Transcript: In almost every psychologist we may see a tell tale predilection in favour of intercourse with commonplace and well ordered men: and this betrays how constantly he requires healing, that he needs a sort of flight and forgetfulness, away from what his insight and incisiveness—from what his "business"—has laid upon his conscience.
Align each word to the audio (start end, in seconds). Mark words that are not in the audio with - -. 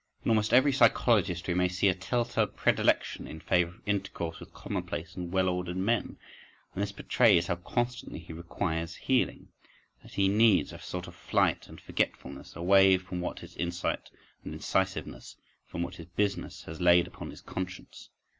In 0.25 0.31
almost 0.31 0.51
every 0.51 0.71
psychologist 0.71 1.47
we 1.47 1.53
may 1.53 1.67
see 1.69 1.87
a 1.87 1.93
tell 1.93 2.25
tale 2.25 2.47
predilection 2.47 3.27
in 3.27 3.39
favour 3.39 3.75
of 3.75 3.87
intercourse 3.87 4.39
with 4.39 4.51
commonplace 4.51 5.15
and 5.15 5.31
well 5.31 5.47
ordered 5.47 5.77
men: 5.77 6.17
and 6.73 6.81
this 6.81 6.91
betrays 6.91 7.45
how 7.45 7.57
constantly 7.57 8.17
he 8.17 8.33
requires 8.33 8.95
healing, 8.95 9.49
that 10.01 10.13
he 10.13 10.27
needs 10.27 10.73
a 10.73 10.79
sort 10.79 11.05
of 11.05 11.13
flight 11.13 11.67
and 11.67 11.79
forgetfulness, 11.79 12.55
away 12.55 12.97
from 12.97 13.21
what 13.21 13.41
his 13.41 13.55
insight 13.57 14.09
and 14.43 14.55
incisiveness—from 14.55 15.83
what 15.83 15.97
his 15.97 16.07
"business"—has 16.07 16.81
laid 16.81 17.05
upon 17.05 17.29
his 17.29 17.41
conscience. 17.41 18.09